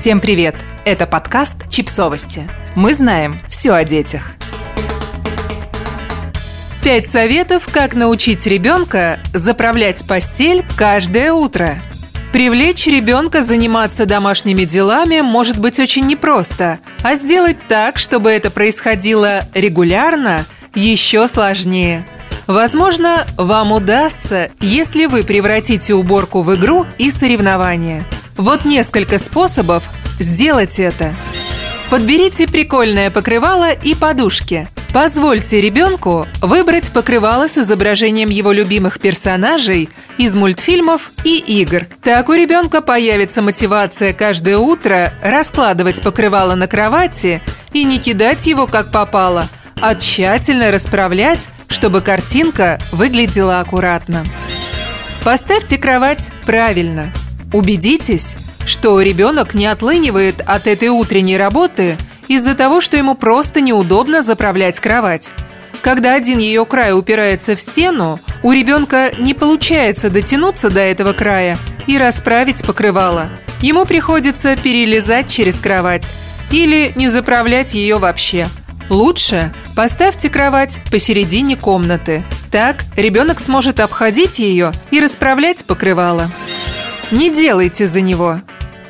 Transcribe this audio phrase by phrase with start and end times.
[0.00, 0.54] Всем привет!
[0.84, 2.48] Это подкаст «Чипсовости».
[2.76, 4.30] Мы знаем все о детях.
[6.84, 11.82] Пять советов, как научить ребенка заправлять постель каждое утро.
[12.32, 19.48] Привлечь ребенка заниматься домашними делами может быть очень непросто, а сделать так, чтобы это происходило
[19.52, 20.46] регулярно,
[20.76, 22.06] еще сложнее.
[22.46, 28.06] Возможно, вам удастся, если вы превратите уборку в игру и соревнование.
[28.38, 29.82] Вот несколько способов
[30.20, 31.12] сделать это.
[31.90, 34.68] Подберите прикольное покрывало и подушки.
[34.94, 41.86] Позвольте ребенку выбрать покрывало с изображением его любимых персонажей из мультфильмов и игр.
[42.02, 47.42] Так у ребенка появится мотивация каждое утро раскладывать покрывало на кровати
[47.72, 49.48] и не кидать его как попало,
[49.80, 54.24] а тщательно расправлять, чтобы картинка выглядела аккуратно.
[55.24, 57.12] Поставьте кровать правильно.
[57.52, 61.96] Убедитесь, что ребенок не отлынивает от этой утренней работы
[62.28, 65.32] из-за того, что ему просто неудобно заправлять кровать.
[65.80, 71.56] Когда один ее край упирается в стену, у ребенка не получается дотянуться до этого края
[71.86, 73.30] и расправить покрывало.
[73.62, 76.10] Ему приходится перелезать через кровать
[76.50, 78.48] или не заправлять ее вообще.
[78.90, 82.24] Лучше поставьте кровать посередине комнаты.
[82.50, 86.30] Так ребенок сможет обходить ее и расправлять покрывало.
[87.10, 88.40] Не делайте за него.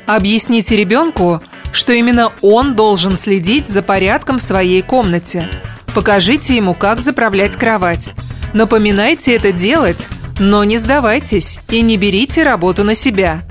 [0.05, 5.47] Объясните ребенку, что именно он должен следить за порядком в своей комнате.
[5.95, 8.11] Покажите ему, как заправлять кровать.
[8.53, 10.07] Напоминайте это делать,
[10.39, 13.43] но не сдавайтесь и не берите работу на себя.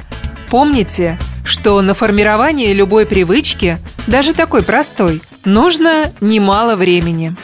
[0.50, 7.34] Помните, что на формирование любой привычки, даже такой простой, нужно немало времени.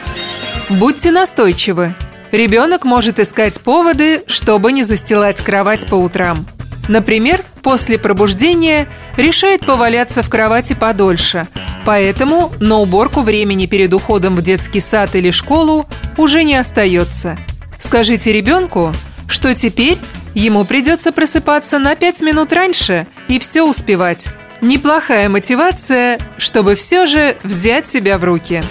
[0.69, 1.95] Будьте настойчивы.
[2.31, 6.45] Ребенок может искать поводы, чтобы не застилать кровать по утрам.
[6.87, 11.47] Например, после пробуждения решает поваляться в кровати подольше,
[11.83, 17.37] поэтому на уборку времени перед уходом в детский сад или школу уже не остается.
[17.79, 18.93] Скажите ребенку,
[19.27, 19.97] что теперь
[20.35, 24.27] ему придется просыпаться на 5 минут раньше и все успевать.
[24.61, 28.63] Неплохая мотивация, чтобы все же взять себя в руки.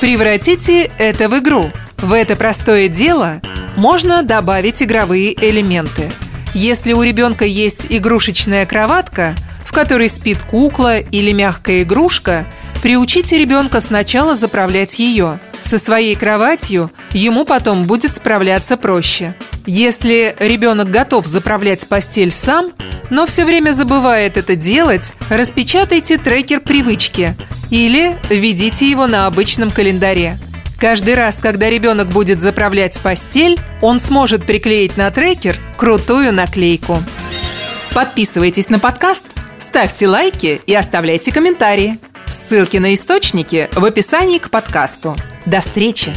[0.00, 1.70] Превратите это в игру.
[1.98, 3.40] В это простое дело
[3.76, 6.10] можно добавить игровые элементы–
[6.54, 12.46] если у ребенка есть игрушечная кроватка, в которой спит кукла или мягкая игрушка,
[12.80, 15.40] приучите ребенка сначала заправлять ее.
[15.62, 19.34] Со своей кроватью ему потом будет справляться проще.
[19.66, 22.70] Если ребенок готов заправлять постель сам,
[23.10, 27.34] но все время забывает это делать, распечатайте трекер привычки
[27.70, 30.38] или введите его на обычном календаре.
[30.84, 36.98] Каждый раз, когда ребенок будет заправлять постель, он сможет приклеить на трекер крутую наклейку.
[37.94, 39.24] Подписывайтесь на подкаст,
[39.58, 41.98] ставьте лайки и оставляйте комментарии.
[42.28, 45.16] Ссылки на источники в описании к подкасту.
[45.46, 46.12] До встречи!